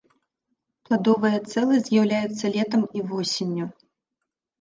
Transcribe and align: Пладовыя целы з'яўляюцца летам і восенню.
Пладовыя 0.87 1.39
целы 1.53 1.75
з'яўляюцца 1.89 2.45
летам 2.55 2.81
і 3.01 3.05
восенню. 3.13 3.69